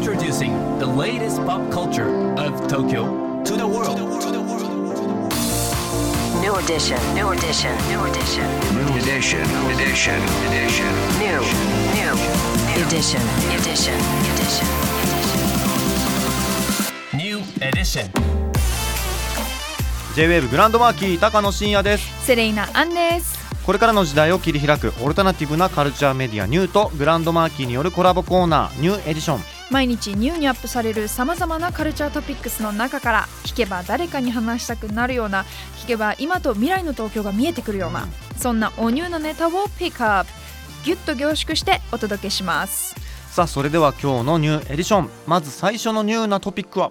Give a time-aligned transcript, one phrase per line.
[0.00, 3.98] Introducing the latest pop culture of Tokyo to the world.
[6.40, 8.48] New edition, new edition, new edition,
[8.80, 10.16] New edition, edition,
[10.48, 10.88] edition.
[11.20, 11.36] new,
[11.92, 12.14] new,
[12.72, 13.20] new edition,
[13.52, 13.92] edition,
[14.32, 14.68] edition.
[17.12, 18.10] New edition.
[20.16, 35.44] J-WAVE グランドマーキー高野真也ですセレイナアンですこれからの時代を切り開くオルタナティブなカルチャーメディアニューとグランドマーキーによるコラボコーナーニューエディション毎日ニューにアップされるさまざまなカルチャートピックスの中から聞けば誰かに話したくなるような
[35.78, 40.30] 聞けば今と未来の東京が見えてくるようなそんなおニューなネタをピックアップ
[40.84, 42.96] ギュッと凝縮してお届けします。
[43.30, 45.10] さあそれでは今日のニューエディション。
[45.26, 46.90] まず最初のニューなトピックは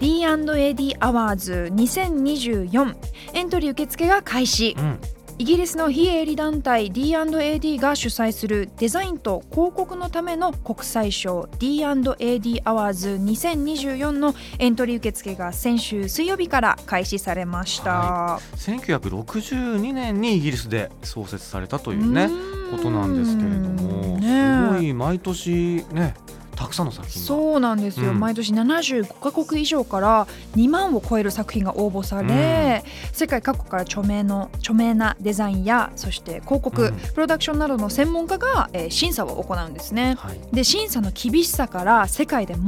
[0.00, 2.96] ？D&AD アワーズ2024
[3.34, 4.76] エントリー受付が開始。
[4.78, 5.00] うん
[5.40, 17.90] イギリスの非営利団体 D&AD が主催するデザインと広告のための国際賞 D&AD アワーズ2024のエントリー受付が先週水曜日から開始されました。
[17.90, 22.28] は1962年にイギリスで創設されたというね
[22.70, 26.29] ことなんですけれども、ねすごい毎年ねた
[26.70, 27.28] くさんの作品が。
[27.28, 28.20] そうなんですよ、うん。
[28.20, 30.26] 毎年75カ国以上から
[30.56, 36.96] 2万を超える作品が応募され、世界各国から著名の著名なデザインやそして広告、うん。
[37.14, 40.16] プロダクションなどの専門家が、えー審査を行うんですね。
[40.18, 40.38] はい。
[40.52, 42.62] で審査の厳しさから世界で最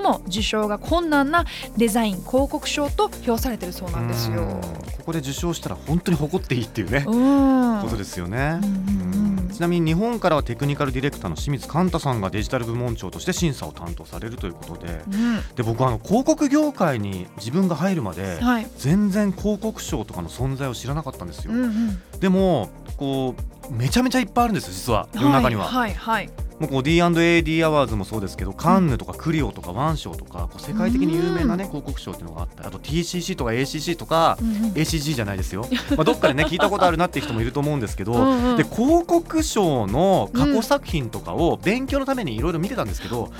[0.00, 1.44] も受賞が困難な
[1.76, 4.42] デザイン広告賞と評されてるそうなんですよ。
[4.42, 4.60] うん。
[4.60, 7.82] ここで受賞したら本当に誇っていいっていうね、うん。
[7.82, 9.38] ことですよね、うんうん。
[9.38, 15.54] うんちなみに日本からはテクニカルディレクターの清水寛太さんがデジタル部門長として審査を担当されるということでうん。
[15.54, 18.66] で僕はあの広告業界に自分が入るまではい。
[18.78, 22.00] 全然広告賞とかの存在を知らなかったんですよ、うんうん。
[22.18, 23.36] でもこ
[23.70, 34.38] うめちゃめちゃいっぱいあるんですよ実は世の中には、はいはいもうこう D&AD アワーズもそうですけどカンヌとかクリオとかワン賞とかこう世界的に有名なね広告賞っていうのがあったりあと TCC とか ACC とか
[34.74, 38.14] ACG じゃないですよ、まあ、どっかでね聞いたことあるなっていう人もいると思うんですけど
[38.56, 43.32] で広告賞の過去作品とかを勉強のためにいろいろ見てたんですけど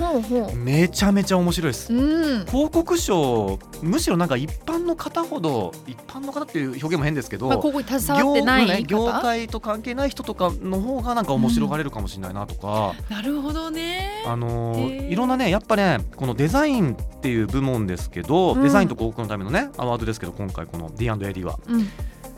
[0.57, 1.93] めちゃめちゃ面白いです。
[1.93, 2.45] うん。
[2.47, 14.23] 広告賞むしろなんか一般の方ほど一般の方っていう表現も変ですけど、まあ、ここに携わってない方、業界と関係ない人とかの方がなんか面白がれるかもしれないなとか、なるほどね。
[14.27, 18.63] あのいろんなねやっぱねこのデザインっていう部門ですけど、うん。
[18.63, 21.59] デザインと広告のためのねアワードですけど今回この D&AD は。
[21.69, 21.89] うん。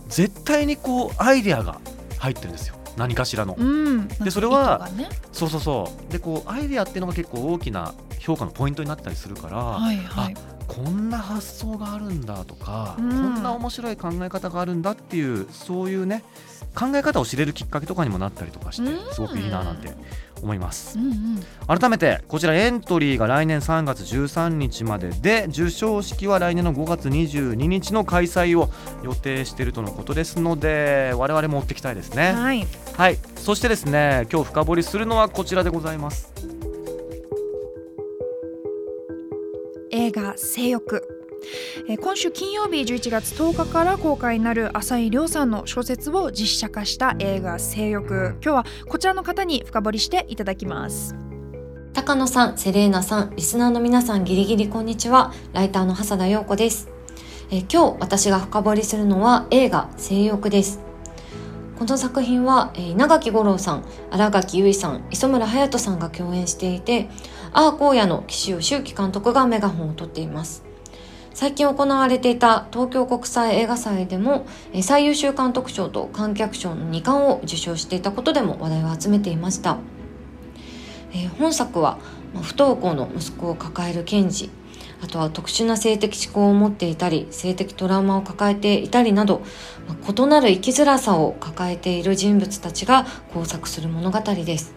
[0.08, 1.80] 絶対にこうアイデアが
[2.18, 2.76] 入ってるんですよ。
[2.96, 3.54] 何かしらの。
[3.58, 4.08] うん。
[4.08, 5.08] でそれはね。
[5.32, 6.12] そうそうそう。
[6.12, 10.34] でこうアイデアっていうのが結構大きな評価のポイントになったりするから、はいはい
[10.76, 13.08] こんな発想があるんだとか、うん。
[13.08, 16.22] こんな面白い考え方があるんだっていうそういうね
[16.74, 19.14] 考え方を知れるきっかけとかにもなったりとかしてうん。
[19.14, 19.88] すごくいいななんて
[20.42, 20.98] 思います。
[20.98, 21.42] うんうん。
[21.66, 28.68] 改めてこちらエントリーが来年3月13日までで授賞式は来年の5月22日の開催を
[29.02, 32.32] 予定しているとのことですので我々も追っていきたいですね。
[32.32, 32.66] はい。
[32.96, 33.18] はい。
[33.36, 36.45] そしてですね今日深掘りするのはこちらでございます
[40.16, 41.02] 画「性欲」
[42.00, 51.14] 今週金曜日11月10日から公開になる浅井亮さんの小説を実写化した映画「性欲」今日はこちらの方に深掘りしていただきます。
[51.92, 55.32] 高野さん、セレーナさん、リスナーの皆さんギリギリこんにちは。
[55.54, 56.88] ライターの長田陽子です。
[57.50, 60.85] え今日私が深掘りするのは映画性欲です。
[61.78, 67.10] この作品は、えー稲垣吾郎さん、新垣結衣さん、磯村勇斗さんが共演していて、
[67.52, 70.64] アー荒野の岸尾周樹監督がメガホンを取っています。
[71.34, 79.76] 最近行われていた東京国際映画祭でもえー最優秀監督賞と観客賞の2冠を受賞していたことでも話題を集めていました。
[81.12, 81.98] えー本作は
[82.32, 84.50] まあ不登校の息子を抱える検事
[85.02, 89.42] あとは特殊な性的思考を持っていたり性的トラウマを抱えていたりなど、
[89.86, 94.74] まあ異なる生きづらさを抱えている人物たちが交錯する物語です。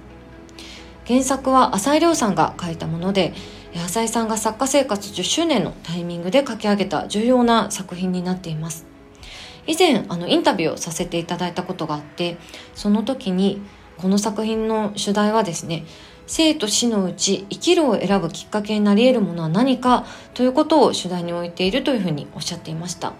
[1.07, 3.33] 原作は浅井亮さんが書いたもので
[3.75, 8.85] 浅井さんが作家生活10周年のタイミングで書き上げた重要な作品になっています。
[9.65, 12.37] 以前あのインタビューをさせていただいたことがあって
[12.73, 13.61] その時に
[13.97, 15.85] この作品の主題はですね
[16.29, 20.05] 生と死のうち生きるを選ぶきっかけになり得るものは何か
[20.35, 23.13] ということを主題に置いているというふうにおっしゃっていました。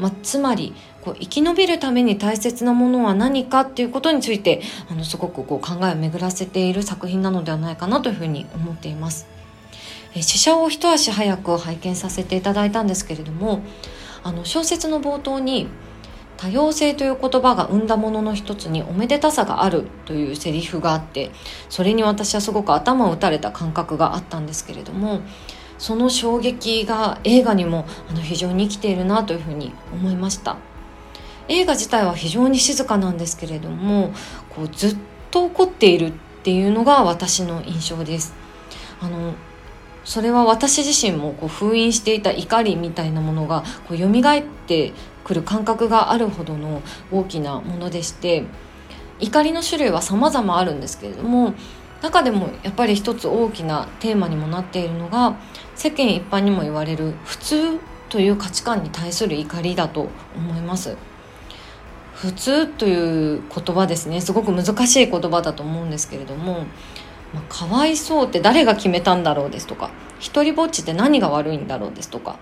[0.00, 9.28] まあ、つまりこう生き延びるために大切なものは何かっていうことについてあのすごくこう考えを巡らせている作品なのではないかなというふうに思っています。
[10.16, 13.62] え試写を一足早く拝見させていただいたんですけれども
[14.24, 15.68] あの小説の冒頭に
[16.40, 21.30] 多様性という言葉が生んだものの一つにおめでたさがあるというセリフがあって
[21.68, 25.20] それに私はすごく頭を打たれた感覚があったんですけれども
[25.76, 30.56] その衝撃が映画にもあの非常に生きているなというふうに思いました。
[31.48, 34.12] 映画自体は非常に静かなんですけれども
[34.50, 34.96] こうずっ
[35.30, 38.34] と起こっているっていうのが私の印象です。
[39.00, 39.34] あの
[40.04, 44.92] それは私自身もこう封印していた怒りみたいなものがこう蘇って
[45.24, 48.44] くる感覚があるほどの大きなものでして
[49.18, 51.54] 怒りの種類は様々あるんですけれども
[52.02, 55.36] 中でもやっぱり一つ大きなテーマにもなっているのが
[55.74, 57.78] 世間一般にも言われる普通
[58.08, 60.96] という価値観に対する怒りだと思います。
[62.14, 64.20] 普通という言葉ですね。
[64.20, 66.66] すごく難しい言葉だと思うんですけれども、
[67.32, 72.38] まあ、かわいそうって誰が決めたんだろうですとか一人ぼっちって何が悪いんだろうですとか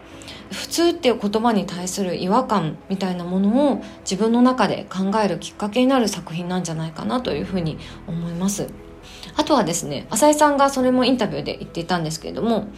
[0.50, 8.68] 普通っていう言葉に対する違和感みたいなものを自分の中で考えるきっかけになる作品なんじゃないかなというふうに思います。
[9.36, 12.68] あとはですね、浅井さんがそれもインタビューで言っていたんですけれども、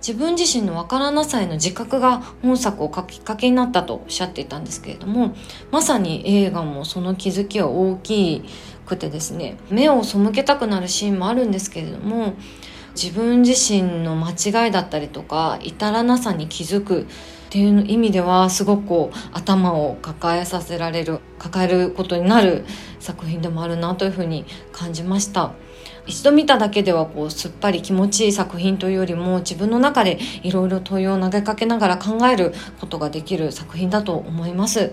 [0.00, 5.34] 自分自身のわからなさへの自覚が本作を書きっかけになったとおっしゃっていたんですけれども、
[5.70, 8.42] まさに映画もその気づきは大き
[8.86, 12.34] くてですね、目を背けたくなるシーンもあるんですけれども、
[13.02, 17.06] 自分自身の間違いだったりとか至らなさに気づくっ
[17.48, 22.66] ていう意味ではすごく頭を抱えさせられる抱えることになる
[22.98, 25.52] 作品でもあるなというふうに感じました。
[26.06, 34.92] 一度見ただけではこうすっぱり気持ちいい作品というよりも自分の中でいろいろ問いを投げかけながら考えることができる作品だと思います。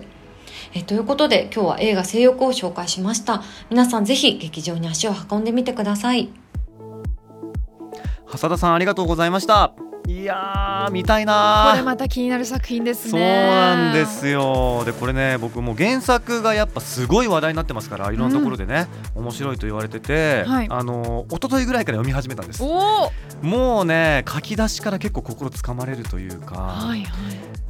[0.73, 3.43] えということで今日は映画性欲を紹介しました。
[3.69, 6.46] 皆さんぜひ劇場に足を運んでみてください。
[8.29, 9.73] 浅田さんありがとうございました。
[10.05, 13.11] いやー見たいなこれまた気になる作品ですね。
[13.11, 14.83] そうなんですよ。
[14.85, 22.63] でこれね僕も原作がやっぱすごい話題になってますからいろんなところでね、うん、面白いと言われてて、はい、あの一昨日ぐらいから読み始めたんです。
[23.41, 27.07] もうね書き出しから結構心つかまれるというか、はいはい、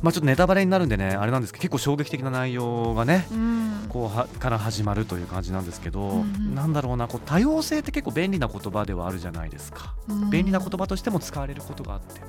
[0.02, 12.22] まあちょっとネタバレになるんでねあれなんですけど結構衝撃的な内容がね、うん、こうはから始まるという感じなんですけど、うん、なんだろうなこう多様性って結構便利な言葉ではあるじゃないですか、うん、便利な言葉としても使われることがあって。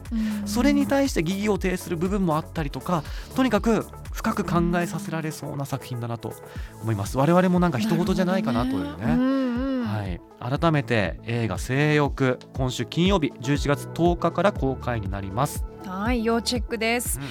[0.47, 3.03] それに対して疑義を呈する部分もあったりとか
[3.35, 6.33] とにかく深く考えさせられそうな作品だなと
[6.83, 7.19] 思います。
[7.19, 10.21] 我々もなんか人事じゃないかなというね、はい、
[10.59, 17.25] 改めて映画「性欲」今週金曜日11月10日から公開になりますはい要チェックです、うん、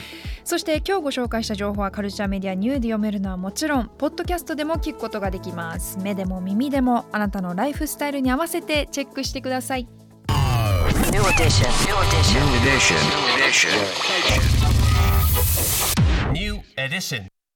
[0.44, 5.98] そして今日ご紹介した情報はカルチャーメディアニューで読めるのはもちろんポッドキャストでも聞くことができます。
[6.00, 9.88] 目でも耳でもあなたのライフスタイルに合わせてチェックしてください